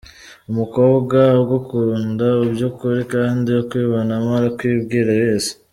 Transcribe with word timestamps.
Umukobwa 0.51 1.17
ugukunda 1.41 2.27
by’ukuri 2.51 3.01
kandi 3.13 3.49
ukwibonamo, 3.61 4.29
arakwibwira 4.39 5.11
wese. 5.23 5.51